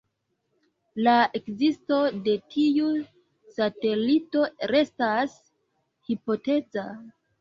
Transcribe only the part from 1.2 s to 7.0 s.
ekzisto de tiu satelito restas hipoteza.